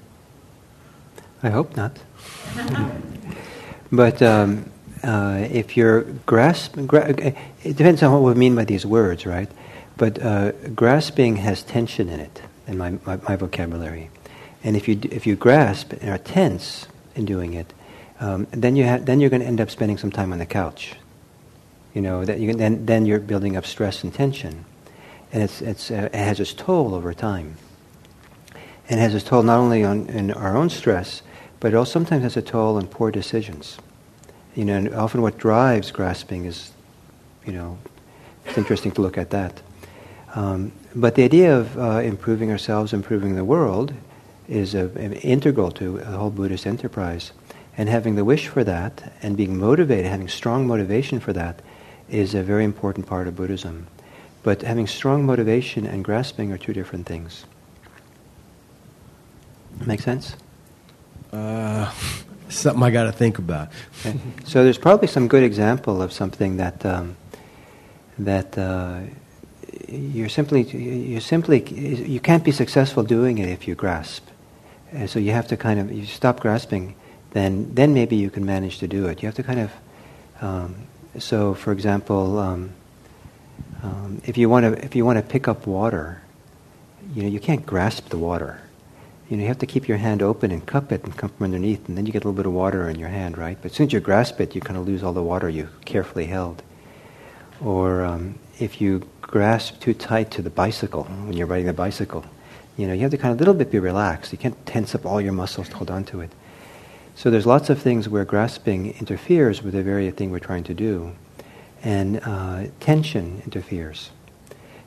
[1.43, 1.99] I hope not.
[3.91, 4.71] but um,
[5.03, 7.09] uh, if you're grasping, gra-
[7.65, 9.51] it depends on what we mean by these words, right?
[9.97, 14.11] But uh, grasping has tension in it, in my, my, my, vocabulary.
[14.63, 17.73] And if you, if you grasp and are tense in doing it,
[18.21, 20.47] um, then, you ha- then you're going to end up spending some time on the
[20.47, 20.95] couch
[21.95, 24.65] you know, that you can, then, then you're building up stress and tension.
[25.33, 27.57] And it's, it's, uh, it has its toll over time.
[28.89, 31.23] And it has its toll not only on in our own stress,
[31.61, 33.79] but it also sometimes has a toll on poor decisions.
[34.55, 36.73] You know, and often what drives grasping is
[37.47, 37.79] you know,
[38.47, 39.61] it's interesting to look at that.
[40.35, 43.93] Um, but the idea of uh, improving ourselves, improving the world,
[44.49, 44.91] is a,
[45.27, 47.33] integral to the whole Buddhist enterprise.
[47.77, 51.63] And having the wish for that and being motivated, having strong motivation for that,
[52.09, 53.87] is a very important part of Buddhism.
[54.43, 57.45] But having strong motivation and grasping are two different things.
[59.87, 60.37] Make sense?
[61.33, 61.93] Uh,
[62.49, 63.69] something I got to think about.
[64.01, 64.19] Okay.
[64.45, 67.17] So there's probably some good example of something that um,
[68.19, 69.01] that uh,
[69.89, 74.27] you're simply you simply you can't be successful doing it if you grasp.
[74.93, 76.95] And so you have to kind of you stop grasping,
[77.31, 79.23] then then maybe you can manage to do it.
[79.23, 79.71] You have to kind of
[80.41, 80.75] um,
[81.19, 82.73] so for example, um,
[83.83, 86.23] um, if you want to if you want to pick up water,
[87.15, 88.61] you know you can't grasp the water.
[89.29, 91.45] You know you have to keep your hand open and cup it and come from
[91.45, 93.59] underneath, and then you get a little bit of water in your hand, right?
[93.61, 95.69] But as soon as you grasp it, you kind of lose all the water you
[95.85, 96.63] carefully held.
[97.61, 102.25] Or um, if you grasp too tight to the bicycle when you're riding the bicycle,
[102.77, 104.33] you know you have to kind of a little bit be relaxed.
[104.33, 106.31] You can't tense up all your muscles to hold on to it.
[107.15, 110.75] So there's lots of things where grasping interferes with the very thing we're trying to
[110.75, 111.15] do,
[111.83, 114.11] and uh, tension interferes.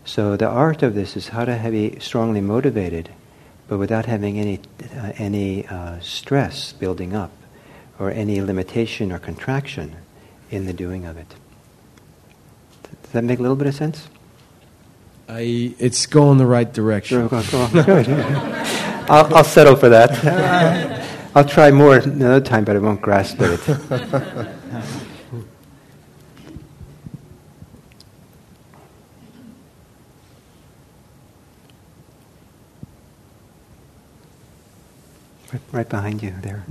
[0.04, 3.10] So the art of this is how to be strongly motivated,
[3.68, 4.60] but without having any
[4.96, 7.32] uh, any uh, stress building up,
[8.00, 9.96] or any limitation or contraction
[10.52, 11.36] in the doing of it.
[13.04, 14.08] Does that make a little bit of sense?
[15.28, 17.28] I, it's going the right direction.
[17.28, 17.70] Go, go.
[19.08, 20.92] I'll, I'll settle for that.
[21.36, 23.60] I'll try more another time, but I won't grasp it.
[35.52, 36.66] right, right behind you there.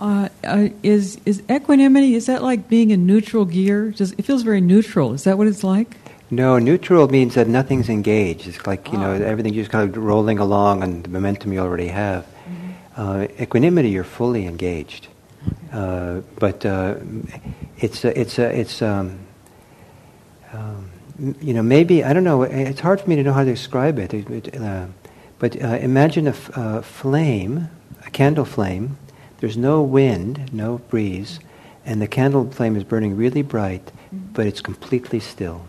[0.00, 2.14] Uh, uh, is is equanimity?
[2.14, 3.90] Is that like being in neutral gear?
[3.90, 5.12] Just it feels very neutral.
[5.12, 5.96] Is that what it's like?
[6.30, 8.48] No, neutral means that nothing's engaged.
[8.48, 9.24] It's like you know Ah.
[9.24, 12.26] everything just kind of rolling along on the momentum you already have.
[13.02, 15.08] Uh, equanimity, you're fully engaged,
[15.72, 16.94] uh, but uh,
[17.78, 19.18] it's a, it's a, it's um,
[20.52, 20.88] um,
[21.40, 22.42] you know maybe I don't know.
[22.44, 24.14] It's hard for me to know how to describe it.
[24.14, 24.86] It- it, uh,
[25.40, 27.68] but uh, imagine a flame,
[28.06, 28.96] a candle flame.
[29.40, 31.40] There's no wind, no breeze,
[31.84, 35.66] and the candle flame is burning really bright, but it's completely still.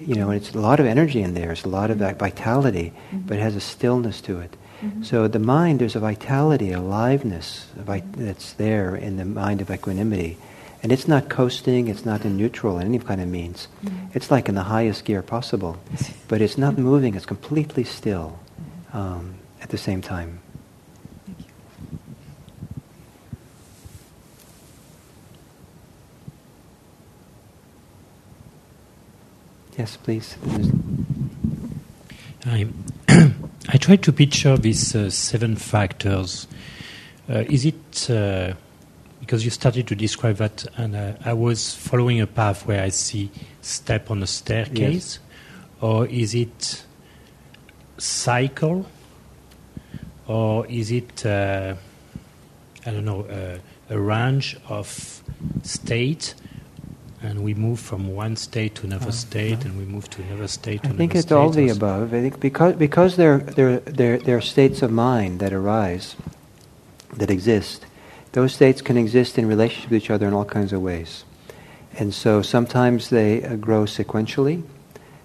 [0.00, 1.52] You know, and it's a lot of energy in there.
[1.52, 4.56] It's a lot of vi- vitality, but it has a stillness to it.
[4.82, 5.02] Mm-hmm.
[5.02, 8.24] So the mind, there's a vitality, a aliveness a vi- mm-hmm.
[8.26, 10.36] that's there in the mind of equanimity.
[10.82, 13.68] And it's not coasting, it's not in neutral in any kind of means.
[13.84, 14.08] Mm-hmm.
[14.14, 15.78] It's like in the highest gear possible.
[16.28, 18.38] But it's not moving, it's completely still
[18.92, 20.40] um, at the same time.
[29.76, 30.36] Yes, please.
[32.46, 32.68] I,
[33.68, 36.46] I try to picture these uh, seven factors.
[37.28, 38.52] Uh, is it uh,
[39.20, 42.90] because you started to describe that, and uh, I was following a path where I
[42.90, 43.30] see
[43.62, 45.18] step on a staircase,
[45.80, 46.84] or is it
[47.96, 48.84] cycle,
[50.26, 51.74] or is it uh,
[52.84, 53.58] I don't know uh,
[53.88, 55.22] a range of
[55.62, 56.34] state?
[57.24, 60.82] And we move from one state to another state, and we move to another state.
[60.82, 62.12] To I think another it's all the above.
[62.12, 66.16] I think because because they're, they're, they're, they're states of mind that arise,
[67.16, 67.86] that exist.
[68.32, 71.24] Those states can exist in relationship with each other in all kinds of ways.
[71.98, 74.62] And so sometimes they uh, grow sequentially.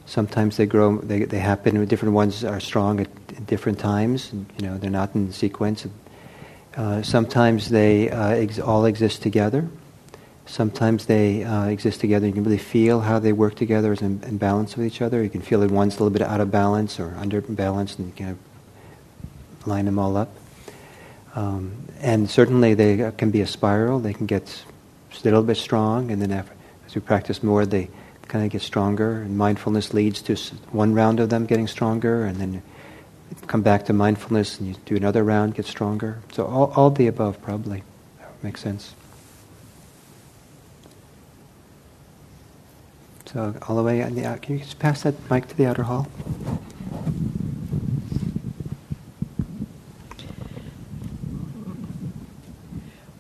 [0.06, 4.32] Sometimes they grow, they, they happen, different ones are strong at, at different times.
[4.32, 5.86] and, You know, they're not in sequence.
[6.78, 9.68] Uh, sometimes they uh, ex- all exist together.
[10.50, 12.26] Sometimes they uh, exist together.
[12.26, 15.22] You can really feel how they work together as in, in balance with each other.
[15.22, 18.08] You can feel that one's a little bit out of balance or under balance, and
[18.08, 20.36] you kind of line them all up.
[21.36, 24.00] Um, and certainly they uh, can be a spiral.
[24.00, 24.64] They can get
[25.12, 26.54] a little bit strong, and then after,
[26.88, 27.88] as we practice more, they
[28.28, 29.22] kind of get stronger.
[29.22, 30.36] And mindfulness leads to
[30.72, 32.64] one round of them getting stronger, and then
[33.46, 36.22] come back to mindfulness, and you do another round, get stronger.
[36.34, 37.84] So all, all the above probably
[38.42, 38.96] makes sense.
[43.32, 44.42] So all the way in the out.
[44.42, 46.06] Can you just pass that mic to the outer hall?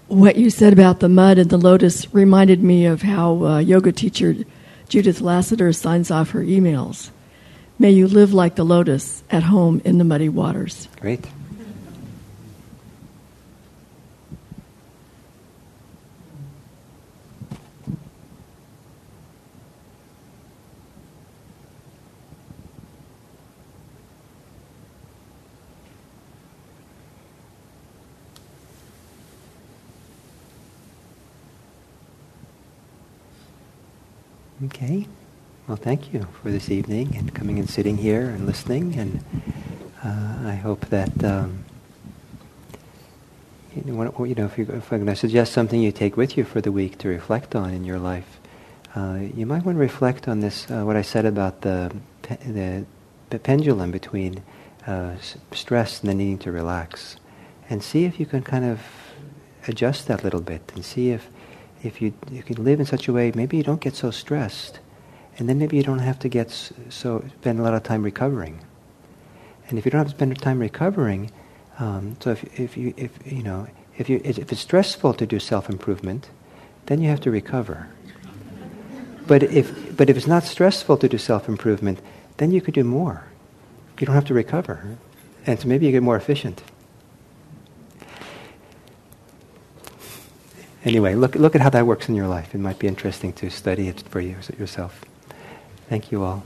[0.07, 3.91] What you said about the mud and the lotus reminded me of how uh, yoga
[3.91, 4.35] teacher
[4.87, 7.11] Judith Lasater signs off her emails.
[7.77, 10.87] May you live like the lotus at home in the muddy waters.
[10.99, 11.23] Great.
[34.65, 35.07] Okay.
[35.69, 38.93] Well, thank you for this evening and coming and sitting here and listening.
[38.95, 39.23] And
[40.03, 41.63] uh, I hope that um,
[43.73, 46.43] you know, you know if, if, I'm going to suggest something you take with you
[46.43, 48.37] for the week to reflect on in your life,
[48.97, 50.69] uh, you might want to reflect on this.
[50.69, 51.95] Uh, what I said about the
[52.45, 52.85] the,
[53.29, 54.43] the pendulum between
[54.85, 55.15] uh,
[55.53, 57.15] stress and the needing to relax,
[57.69, 58.81] and see if you can kind of
[59.69, 61.29] adjust that a little bit and see if
[61.83, 64.79] if you you can live in such a way maybe you don't get so stressed.
[65.37, 66.51] And then maybe you don't have to get
[66.89, 68.59] so spend a lot of time recovering.
[69.67, 71.31] And if you don't have to spend time recovering
[71.79, 73.67] um, so if, if you if you know
[73.97, 76.29] if you if it's stressful to do self-improvement
[76.87, 77.87] then you have to recover.
[79.27, 81.99] But if but if it's not stressful to do self-improvement
[82.37, 83.23] then you could do more.
[83.99, 84.97] You don't have to recover.
[85.45, 86.61] And so maybe you get more efficient
[90.83, 92.53] anyway, look, look at how that works in your life.
[92.53, 95.03] It might be interesting to study it for you, yourself.
[95.89, 96.43] Thank you all.